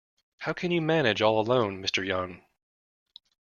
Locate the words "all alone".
1.21-1.79